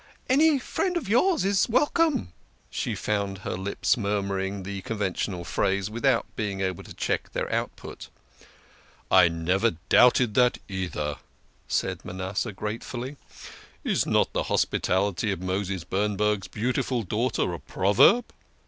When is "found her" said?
2.95-3.55